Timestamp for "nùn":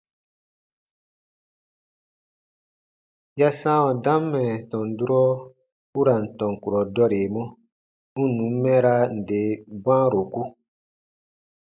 8.35-8.53